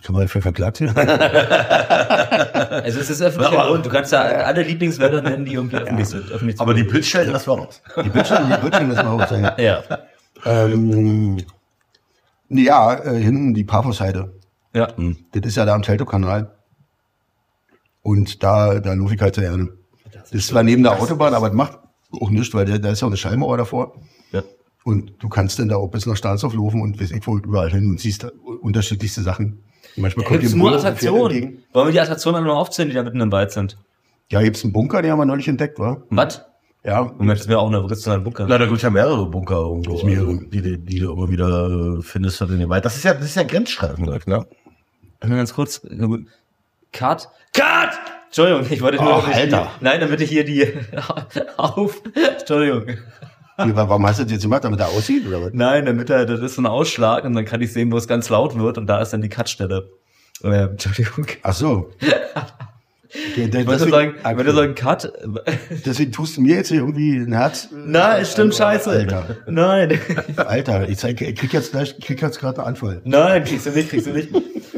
[0.03, 0.95] kann man dafür verklagt werden?
[2.85, 6.09] Also es ist öffentlich Aber- und du kannst ja alle Lieblingswälder nennen, die irgendwie öffentlich
[6.09, 6.31] sind.
[6.31, 7.83] Öffentlich Aber die Blitzstellen, das war raus.
[8.05, 9.53] Die Bildschirme, die Bildschirme, das mal auch sein.
[9.59, 9.83] ja.
[10.45, 11.39] Ähm,
[12.49, 14.33] ja, äh, hinten die Paphosheide.
[14.75, 14.89] Ja.
[15.33, 16.51] Das ist ja da am Teltow-Kanal.
[18.03, 19.71] Und da, da laufe ich halt sehr gerne.
[20.13, 21.79] Das ist zwar neben der Autobahn, aber das macht
[22.13, 23.95] auch nichts, weil da, da ist ja auch eine Schallmauer davor.
[24.33, 24.43] Ja.
[24.85, 27.71] Und du kannst dann da auch bis nach Stahnsdorf laufen und weiß ich wo überall
[27.71, 28.31] hin und siehst da
[28.63, 29.63] unterschiedlichste Sachen.
[29.97, 31.59] Manchmal Gibt es dir ein nur dem Attraktionen?
[31.73, 33.77] Wollen wir die Attraktionen alle noch aufzählen, die da mitten im Wald sind?
[34.31, 36.03] Ja, gibt's einen Bunker, den haben wir neulich entdeckt, wa?
[36.11, 36.45] Was?
[36.85, 37.13] Ja.
[37.19, 38.47] Moment, das wäre auch eine Rüstung Bunker.
[38.49, 39.91] Na, da gibt's ja mehrere Bunker irgendwo.
[39.91, 40.29] Gibt's mehrere.
[40.29, 42.85] also, Die, die, die du immer wieder äh, findest halt in den Wald.
[42.85, 44.19] Das ist ja, das ist ja Grenzstreifen, ne?
[44.27, 45.83] Nur ganz kurz.
[46.93, 47.29] Cut.
[47.55, 47.91] Cut!
[48.27, 49.15] Entschuldigung, ich wollte nur.
[49.27, 49.71] Ach, Alter.
[49.81, 50.67] Nein, damit ich hier die
[51.57, 52.01] auf.
[52.39, 52.97] Entschuldigung.
[53.57, 55.51] Warum hast du das jetzt gemacht, damit er aussieht, oder was?
[55.53, 58.09] Nein, damit er, das ist so ein Ausschlag und dann kann ich sehen, wo es
[58.09, 59.91] ganz laut wird und da ist dann die Cut-Stelle.
[60.43, 61.27] Äh, Entschuldigung.
[61.43, 61.91] Ach so.
[63.33, 65.13] Okay, Ich wollte sagen, ich wollte sagen Cut.
[65.85, 67.69] deswegen tust du mir jetzt hier irgendwie ein Herz.
[67.73, 68.89] Nein, es stimmt scheiße.
[68.91, 69.37] Alter.
[69.49, 70.01] Nein.
[70.37, 73.01] Alter, ich, zeig, ich krieg jetzt gleich, ich krieg jetzt gerade einen Anfall.
[73.05, 74.29] Nein, kriegst du nicht, kriegst du nicht.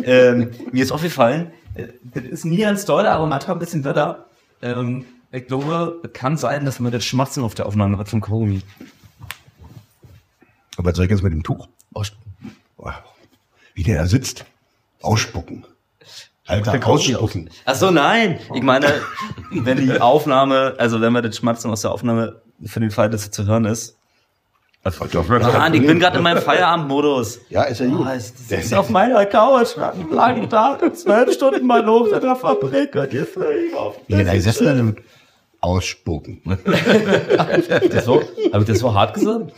[0.02, 4.26] ähm, mir ist aufgefallen, äh, das ist nie ganz doll, aber manchmal ein bisschen Wetter.
[4.60, 8.20] Ähm, ich glaube, es kann sein, dass man das Schmatzen auf der Aufnahme hat vom
[8.20, 8.62] Kaugummi.
[10.76, 11.68] Aber soll ich jetzt mit dem Tuch?
[11.94, 12.12] Aus,
[13.74, 14.44] wie der da sitzt.
[15.00, 15.64] Ausspucken.
[16.46, 17.50] Alter, ausspucken.
[17.64, 18.40] Ach so, nein.
[18.54, 19.00] Ich meine,
[19.50, 23.22] wenn die Aufnahme, also wenn wir das Schmatzen aus der Aufnahme für den Fall, dass
[23.22, 23.96] es zu hören ist.
[24.84, 27.40] Das war doch Mann, ich bin gerade in meinem Feierabendmodus.
[27.50, 28.00] Ja, ist ja gut.
[28.04, 32.20] Oh, es das ist auf meiner Couch, einen langen Tag, zwölf Stunden mal los in
[32.20, 32.92] der Fabrik.
[32.94, 34.98] Wie der da gesessen hat, damit
[35.60, 36.42] ausspucken.
[37.90, 39.52] Das so, habe ich das so hart gesagt?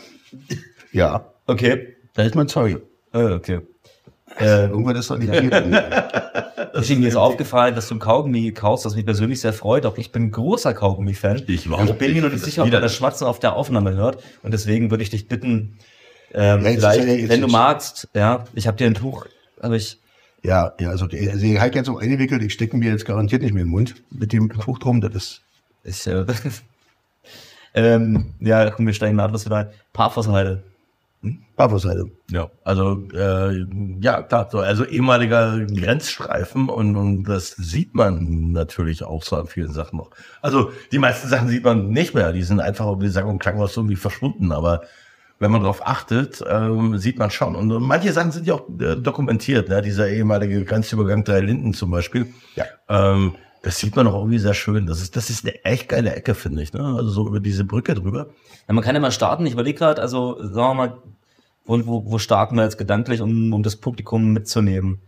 [0.93, 1.97] Ja, Okay.
[2.15, 2.83] da ist mein Zeug.
[3.13, 3.61] Äh, okay.
[4.41, 5.51] Äh, Irgendwann ist doch nicht viel.
[6.75, 9.87] deswegen mir ist aufgefallen, dass du ein Kaugummi kaufst, das mich persönlich sehr freut.
[9.87, 11.43] Auch ich bin ein großer Kaugummi-Fan.
[11.47, 13.95] Ich überhaupt Ich bin mir noch nicht sicher, ob man das Schmatzen auf der Aufnahme
[13.95, 14.23] hört.
[14.43, 15.79] Und deswegen würde ich dich bitten,
[16.33, 18.95] ähm, Ja, jetzt vielleicht, ist ja jetzt- wenn du magst, ja, ich habe dir ein
[18.95, 19.27] Tuch,
[19.61, 19.99] aber ich,
[20.43, 23.55] Ja, ja, also, also ich halt jetzt so eingewickelt, ich stecke mir jetzt garantiert nicht
[23.55, 25.41] mehr in den Mund mit dem Tuch drum, das ist,
[25.85, 26.25] ich äh,
[27.75, 29.67] ähm, ja, komm, wir steigen nahtlos wieder ein.
[29.93, 30.63] Paphosheide.
[31.57, 32.07] Barfußseite.
[32.31, 33.65] Ja, also äh,
[34.01, 39.47] ja, klar, so, also ehemaliger Grenzstreifen und, und das sieht man natürlich auch so an
[39.47, 40.11] vielen Sachen noch.
[40.43, 43.77] Also die meisten Sachen sieht man nicht mehr, die sind einfach, wie sagen und klanglos
[43.77, 44.83] irgendwie verschwunden, aber
[45.39, 47.57] wenn man darauf achtet, ähm, sieht man schon.
[47.57, 49.83] Und manche Sachen sind ja auch äh, dokumentiert, ne?
[49.83, 52.33] dieser ehemalige Grenzübergang Drei Linden zum Beispiel.
[52.55, 52.65] Ja.
[52.89, 53.35] Ähm,
[53.65, 54.87] das sieht man auch irgendwie sehr schön.
[54.87, 56.73] Das ist, das ist eine echt geile Ecke, finde ich.
[56.75, 56.81] Ne?
[56.81, 58.29] Also so über diese Brücke drüber.
[58.69, 59.47] Ja, man kann ja mal starten.
[59.47, 61.03] Ich überlege gerade, also sagen wir mal,
[61.65, 65.01] wo, wo, wo starten wir jetzt gedanklich, um, um das Publikum mitzunehmen?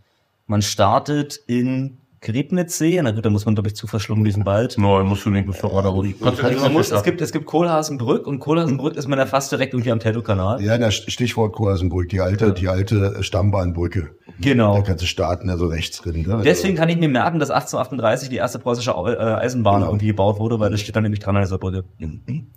[0.45, 4.75] Man startet in Griebnitzsee, na gut, da muss man, glaube ich, zu verschlungen diesen Wald.
[4.77, 8.39] Nein, musst du nicht, musst du gerade Man muss, es gibt, es gibt Kohlhasenbrück und
[8.39, 10.61] Kohlhasenbrück ist man ja fast direkt irgendwie am Teltow-Kanal.
[10.61, 14.09] Ja, das Stichwort Kohasenbrück, die alte, die alte Stammbahnbrücke.
[14.39, 14.75] Genau.
[14.75, 16.23] Da kannst du starten, also rechts drin.
[16.23, 16.41] Ne?
[16.43, 19.87] Deswegen kann ich mir merken, dass 1838 die erste preußische äh, Eisenbahn Genau.
[19.91, 21.83] irgendwie gebaut wurde, weil das steht dann nämlich dran an dieser Brücke.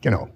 [0.01, 0.29] Genau.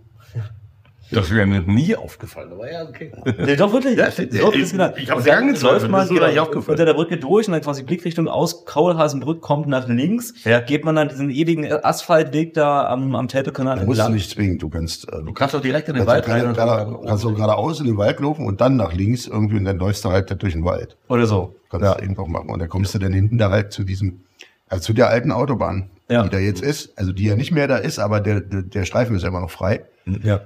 [1.11, 3.13] Das wäre mir nie aufgefallen, aber ja, okay.
[3.39, 3.97] Nee, doch wirklich.
[3.97, 4.93] Ja, steht- Doch, ich- genau.
[4.97, 6.71] ich dann ja angezweifelt, läuft man genau nicht aufgefallen.
[6.75, 10.35] unter der Brücke durch und dann quasi Blickrichtung aus Kaulhasenbrück kommt nach links.
[10.45, 10.61] Ja.
[10.61, 14.59] Geht man dann diesen ewigen Asphaltweg da am, am Teltow-Kanal Da musst du nicht zwingen,
[14.59, 16.47] du kannst, äh, Du kannst doch direkt in den kannst, Wald du rein.
[16.49, 19.65] und- gerade, kannst du geradeaus in den Wald laufen und dann nach links irgendwie und
[19.67, 20.97] dann läufst du halt durch den Wald.
[21.09, 21.55] Oder so.
[21.71, 22.51] Kannst du einfach machen.
[22.51, 24.21] Und dann kommst du dann hinten da halt zu diesem,
[24.69, 26.23] also zu der alten Autobahn, Ja.
[26.23, 28.85] die da jetzt ist, also die ja nicht mehr da ist, aber der, der, der
[28.85, 29.85] Streifen ist ja immer noch frei.
[30.23, 30.41] Ja.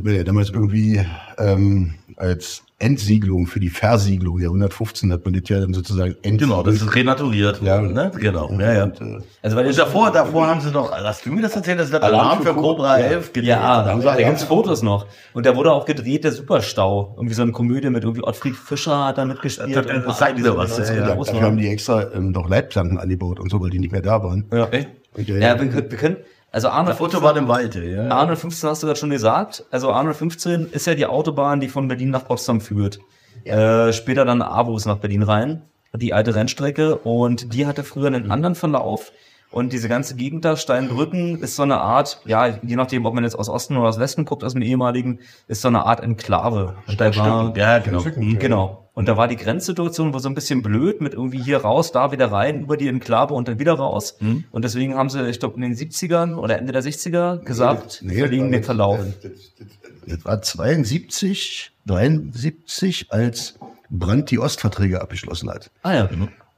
[0.00, 0.98] Da bin ich ja damals irgendwie
[1.36, 6.40] ähm, als Entsiegelung, für die Versiegelung der 115 hat man das ja dann sozusagen entsiegelt.
[6.40, 7.60] Genau, das ist renaturiert.
[7.60, 7.82] Ja.
[7.82, 8.10] ne?
[8.18, 8.50] genau.
[8.58, 8.84] Ja, ja.
[8.84, 11.80] Und, äh, Also weil Und davor, davor haben sie noch, hast du mir das erzählt,
[11.80, 14.00] dass das Alarm für Cobra 11 gedreht Ja, haben?
[14.00, 15.04] da, da gibt's Fotos noch.
[15.34, 17.12] Und da wurde auch gedreht, der Superstau.
[17.18, 19.76] Irgendwie so eine Komödie mit irgendwie Ottfried Fischer hat da mitgespielt.
[19.76, 21.14] Das- das- das sagt wieder was, ja, ja.
[21.14, 24.22] Dafür haben die extra ähm, noch Leitplanken angebaut und so, weil die nicht mehr da
[24.22, 24.46] waren.
[24.50, 24.66] Ja.
[24.70, 24.88] Echt?
[25.14, 26.16] Und, Ja, wir, können- wir können,
[26.52, 28.08] also Arnold Der Foto war im Wald, ja.
[28.08, 29.64] Arnold 15 hast du gerade schon gesagt.
[29.70, 32.98] Also Arnold 15 ist ja die Autobahn, die von Berlin nach Potsdam führt.
[33.44, 35.62] Äh, später dann Avus nach Berlin rein.
[35.94, 36.96] Die alte Rennstrecke.
[36.96, 39.12] Und die hatte früher einen anderen Verlauf.
[39.50, 43.24] Und diese ganze Gegend da, Steinbrücken, ist so eine Art, ja, je nachdem, ob man
[43.24, 46.76] jetzt aus Osten oder aus Westen guckt, aus dem ehemaligen, ist so eine Art Enklave.
[46.86, 48.04] Und da war, Ja, genau.
[48.16, 48.86] Mhm, Genau.
[48.92, 52.12] Und da war die Grenzsituation war so ein bisschen blöd mit irgendwie hier raus, da
[52.12, 54.16] wieder rein, über die Enklave und dann wieder raus.
[54.50, 58.18] Und deswegen haben sie, ich glaube, in den 70ern oder Ende der 60er gesagt, wir
[58.18, 58.98] verlegen den Verlauf.
[59.22, 59.68] Das, das,
[60.06, 63.58] das war 72, 73, als
[63.88, 65.70] Brandt die Ostverträge abgeschlossen hat.
[65.82, 66.10] Ah ja.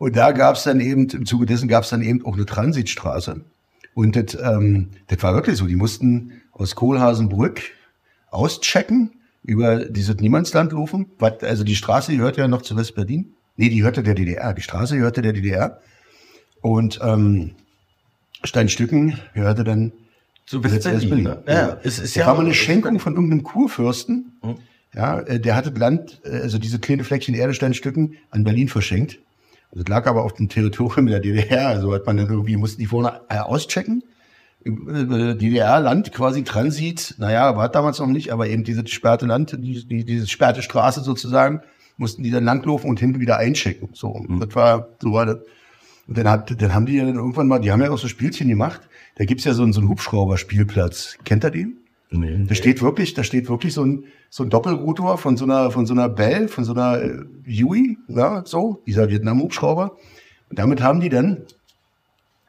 [0.02, 2.44] Und da gab es dann eben, im Zuge dessen gab es dann eben auch eine
[2.44, 3.40] Transitstraße.
[3.94, 5.66] Und das, ähm, das war wirklich so.
[5.66, 7.60] Die mussten aus Kohlhaasenbrück
[8.32, 9.12] auschecken,
[9.44, 11.06] über dieses Niemandsland laufen.
[11.20, 13.32] Was- Also die Straße gehört ja noch zu West-Berlin.
[13.56, 14.52] Nee, die gehörte der DDR.
[14.54, 15.80] Die Straße gehörte der DDR.
[16.62, 17.52] Und ähm,
[18.42, 19.92] Steinstücken gehörte dann
[20.46, 21.22] Zu West- West-Berlin.
[21.24, 21.42] ne?
[21.46, 22.26] Ja, es ist das ja.
[22.26, 24.32] war mal eine Schenkung von irgendeinem Kurfürsten.
[24.42, 24.56] Mhm.
[24.94, 29.18] Ja, äh, der hatte Land, äh, also diese kleine Fleckchen Erde, Steinstücken, an Berlin verschenkt.
[29.74, 31.68] Das lag aber auf dem Territorium der DDR.
[31.68, 34.02] Also hat man dann irgendwie, mussten die vorne äh, auschecken.
[34.64, 39.84] Äh, DDR-Land quasi Transit, naja, war damals noch nicht, aber eben dieses sperrte Land, die,
[39.86, 41.62] die, diese sperrte Straße sozusagen,
[41.96, 43.88] mussten die dann langlaufen und hinten wieder einchecken.
[43.92, 44.40] So, Mhm.
[44.40, 45.38] das war, so war das.
[46.06, 48.08] Und dann, hat, dann haben die ja dann irgendwann mal, die haben ja auch so
[48.08, 48.80] Spielchen gemacht.
[49.16, 51.16] Da gibt's ja so einen, so einen Hubschrauber-Spielplatz.
[51.24, 51.76] Kennt ihr den?
[52.12, 52.44] Nee.
[52.46, 55.86] Da steht wirklich, da steht wirklich so ein, so ein Doppelrotor von so einer, von
[55.86, 59.96] so einer Bell, von so einer äh, Huey, ja, so, dieser Vietnam-Hubschrauber.
[60.50, 61.44] Und damit haben die dann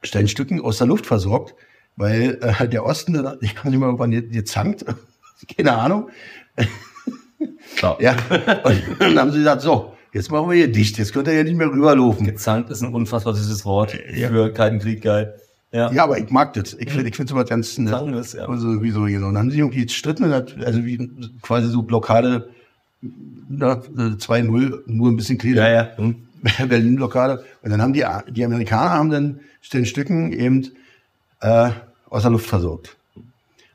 [0.03, 1.55] Steinstücken aus der Luft versorgt,
[1.95, 4.83] weil äh, der Osten, ich kann nicht mal ge- gezankt,
[5.57, 6.09] keine Ahnung.
[7.77, 8.01] Klar.
[8.01, 8.15] Ja,
[8.63, 11.43] und dann haben sie gesagt, so, jetzt machen wir hier dicht, jetzt könnt ihr ja
[11.43, 12.25] nicht mehr rüberlaufen.
[12.25, 15.35] Gezankt ist ein unfassbar süßes Wort für Kalten Krieg, geil.
[15.73, 15.91] Ja.
[15.91, 16.73] Ja, aber ich mag das.
[16.75, 17.93] Ich finde ich finde sowas ganz nett.
[18.05, 18.47] Wir's, ja.
[18.47, 19.27] Also, wie so, genau.
[19.27, 21.09] Dann haben sie irgendwie gestritten, und hat- also wie
[21.41, 22.49] quasi so Blockade,
[23.49, 25.67] na, 2-0, nur ein bisschen kleiner.
[25.67, 25.97] Ja, ja.
[25.97, 26.15] Hm.
[26.69, 27.43] Berlin-Blockade.
[27.63, 29.39] Und dann haben die, die Amerikaner haben dann
[29.73, 30.69] den Stücken eben
[31.41, 31.71] äh,
[32.09, 32.95] aus der Luft versorgt.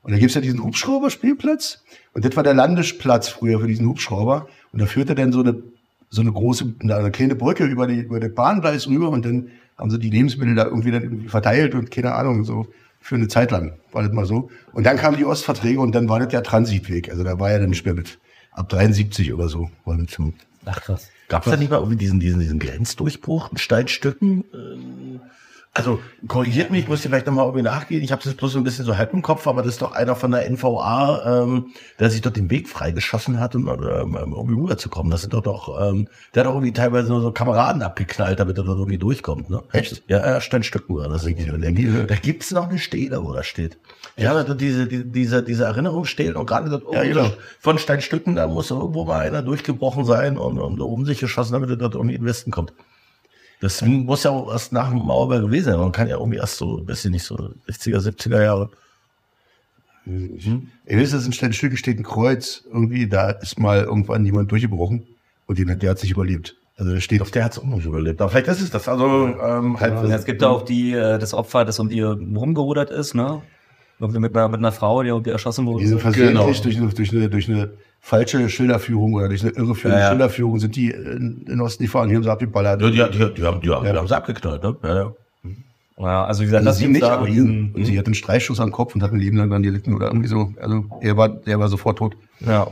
[0.02, 1.82] Und da gibt's ja diesen Hubschrauber-Spielplatz.
[2.14, 4.48] Und das war der Landesplatz früher für diesen Hubschrauber.
[4.72, 5.56] Und da führte dann so eine,
[6.10, 9.10] so eine große, eine kleine Brücke über die, über den Bahngleis rüber.
[9.10, 12.66] Und dann haben sie die Lebensmittel da irgendwie dann irgendwie verteilt und keine Ahnung, so
[13.00, 14.50] für eine Zeit lang war das mal so.
[14.72, 17.10] Und dann kamen die Ostverträge und dann war das der Transitweg.
[17.10, 18.18] Also da war ja dann nicht mehr mit.
[18.52, 20.34] Ab 73 oder so war das schon.
[20.64, 21.08] Ach krass.
[21.28, 24.44] Gab es da nicht mal irgendwie diesen, diesen, diesen Grenzdurchbruch in Steinstücken?
[25.74, 28.02] Also, korrigiert mich, ich muss hier vielleicht nochmal irgendwie nachgehen.
[28.02, 29.92] Ich habe das bloß so ein bisschen so halb im Kopf, aber das ist doch
[29.92, 31.66] einer von der NVA, ähm,
[32.00, 35.11] der sich dort den Weg freigeschossen hat, um ähm, irgendwie rüberzukommen.
[35.11, 38.59] Das sind doch doch, ähm, der hat doch irgendwie teilweise nur so Kameraden abgeknallt, damit
[38.59, 39.50] er dort irgendwie durchkommt.
[39.50, 39.62] Ne?
[39.72, 40.02] Echt?
[40.09, 41.24] Ja, ja Steinstücken war das.
[41.24, 41.92] irgendwie.
[41.92, 43.78] Da, da gibt's noch eine Stele, wo das steht.
[44.16, 47.31] Ja, da, diese, die, diese, diese Erinnerungsstelen und gerade dort Ja, oben genau.
[47.61, 51.70] von Steinstücken, da muss irgendwo mal einer durchgebrochen sein und, und um sich geschossen, damit
[51.70, 52.72] er dort irgendwie in den Westen kommt.
[53.60, 55.80] Das muss ja auch erst nach dem Mauerbau gewesen sein.
[55.80, 57.34] Man kann ja irgendwie erst so, weiß ich nicht, so
[57.68, 58.70] 60er, 70er Jahre.
[60.06, 62.64] Ihr wisst, dass in Steinstücke steht ein Kreuz.
[62.72, 65.06] Irgendwie, da ist mal irgendwann jemand durchgebrochen
[65.46, 66.56] und den, der hat sich überlebt.
[66.76, 68.20] Also da steht Auf der hat es auch noch überlebt.
[68.20, 68.88] Aber vielleicht ist es das.
[68.88, 72.90] Also ähm, halt, Ja, es gibt auch die, äh, das Opfer, das um die rumgerudert
[72.90, 73.42] ist, ne?
[73.98, 75.80] Irgendwie Mit einer, mit einer Frau, die irgendwie erschossen wurde.
[75.80, 76.44] Die sind versehentlich Genau.
[76.62, 80.11] durch, eine, durch, eine, durch eine falsche Schilderführung oder durch eine irreführende Ja, ja.
[80.11, 82.80] Schilderführung sind die in, in Osten gefahren, hier haben sie abgeballert.
[82.80, 84.76] die, die, die, die, haben, die, haben, die haben sie abgeknallt, ne?
[84.82, 85.12] Ja, ja.
[86.00, 88.14] Ja, also wie gesagt, Also das sie nicht, da aber diesen- Und sie hat einen
[88.14, 90.52] Streichschuss am Kopf und hat ein Leben lang dann gelitten oder irgendwie so.
[90.61, 92.14] Also er war, der war sofort tot.
[92.38, 92.68] Ja.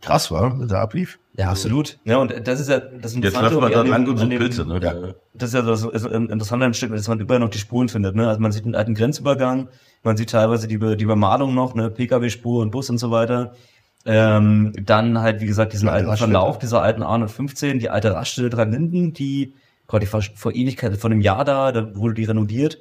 [0.00, 1.18] Krass war, dass er ablief.
[1.36, 1.98] Ja, absolut.
[2.04, 3.54] Ja, und das ist ja das Jetzt Interessante.
[3.54, 4.80] läuft man da an an dem- Pilze, ne?
[4.82, 4.92] Ja.
[5.34, 7.88] Das ist ja das ist ein Interessante am Stück, dass man überall noch die Spuren
[7.88, 8.16] findet.
[8.16, 8.26] Ne?
[8.26, 9.68] Also man sieht einen alten Grenzübergang,
[10.02, 13.54] man sieht teilweise die, Be- die Bemalung noch, ne, Pkw-Spur und Bus und so weiter.
[14.04, 16.16] Ähm, dann halt, wie gesagt, diesen Ja, alten.
[16.16, 19.54] Verlauf dieser alten A115, die alte Raststätte dran Linden, die
[19.88, 22.78] Gott, die war vor Ewigkeit, vor einem Jahr da, da wurde die renoviert.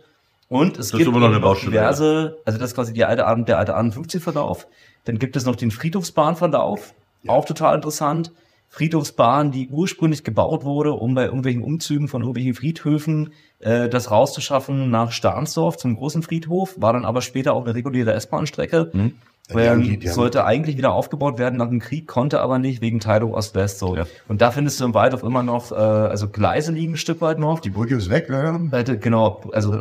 [0.49, 3.03] Und es ist gibt immer noch eine eben Baustelle, diverse, also das ist quasi die
[3.03, 4.67] alte, der alte A115-Verlauf.
[5.05, 6.93] Dann gibt es noch den Friedhofsbahnverlauf,
[7.27, 8.31] auch total interessant.
[8.69, 14.89] Friedhofsbahn, die ursprünglich gebaut wurde, um bei irgendwelchen Umzügen von irgendwelchen Friedhöfen äh, das rauszuschaffen
[14.89, 18.91] nach Stahnsdorf zum großen Friedhof, war dann aber später auch eine reguläre S-Bahn-Strecke.
[18.93, 19.11] Ja,
[19.49, 22.81] die- Weil die haben- sollte eigentlich wieder aufgebaut werden nach dem Krieg, konnte aber nicht
[22.81, 23.95] wegen Teilung Ost-West so.
[23.95, 24.05] Ja.
[24.27, 27.39] Und da findest du im Waldorf immer noch, äh, also Gleise liegen ein Stück weit
[27.39, 27.59] noch.
[27.61, 28.59] Die Brücke ist weg, leider.
[28.71, 29.73] Seite, genau, also,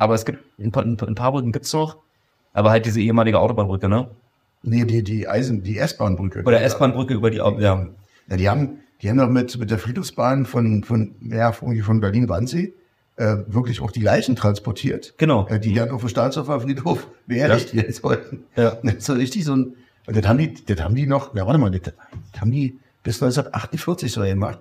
[0.00, 1.96] aber es gibt, ein paar, ein paar Brücken gibt's noch.
[2.52, 4.08] Aber halt diese ehemalige Autobahnbrücke, ne?
[4.62, 6.42] Nee, die, die Eisen, die S-Bahn-Brücke.
[6.46, 7.58] Oder S-Bahn-Brücke über die, ja.
[7.58, 12.00] Ja, die haben, die haben doch mit, mit der Friedhofsbahn von, von, ja, von von
[12.00, 12.72] Berlin-Wannsee,
[13.16, 15.14] äh, wirklich auch die Leichen transportiert.
[15.18, 15.46] Genau.
[15.48, 18.44] Äh, die dann auf dem Staatshofer Friedhof beerdigt werden sollten.
[18.56, 18.78] Ja.
[18.82, 19.74] Das ist so richtig so ein,
[20.06, 21.94] und das haben die, das haben die noch, ja, warte mal, das,
[22.38, 24.58] haben die bis 1948 so gemacht.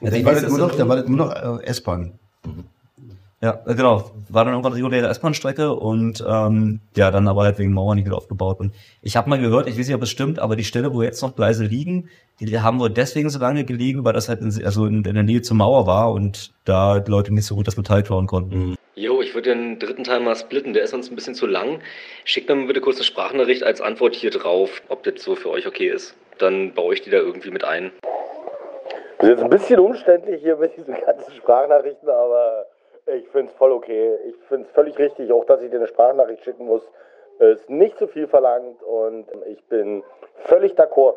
[0.00, 2.18] Ja, da, die war das nur noch, da war das nur noch äh, S-Bahn.
[3.40, 4.10] Ja, genau.
[4.30, 8.16] War dann irgendwann reguläre S-Bahn-Strecke und ähm, ja, dann aber halt wegen Mauer nicht wieder
[8.16, 8.58] aufgebaut.
[8.60, 11.02] Und ich habe mal gehört, ich weiß nicht, ob es stimmt, aber die Stelle, wo
[11.02, 12.08] jetzt noch Gleise liegen,
[12.40, 15.22] die haben wohl deswegen so lange gelegen, weil das halt in, also in, in der
[15.22, 18.76] Nähe zur Mauer war und da die Leute nicht so gut das Metall klauen konnten.
[18.96, 21.80] Jo, ich würde den dritten Teil mal splitten, der ist sonst ein bisschen zu lang.
[22.24, 25.50] Schickt mir mal bitte kurz eine Sprachnachricht als Antwort hier drauf, ob das so für
[25.50, 26.14] euch okay ist.
[26.38, 27.90] Dann baue ich die da irgendwie mit ein.
[29.18, 32.66] Das ist jetzt ein bisschen umständlich hier mit diesen ganzen Sprachnachrichten, aber
[33.06, 34.16] ich finde es voll okay.
[34.26, 36.82] Ich finde es völlig richtig, auch dass ich dir eine Sprachnachricht schicken muss.
[37.38, 40.04] Ist nicht zu viel verlangt und ich bin
[40.46, 41.16] völlig d'accord.